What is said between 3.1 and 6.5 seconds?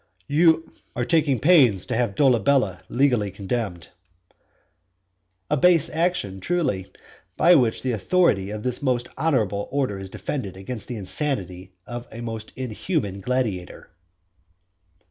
condemned." A base action,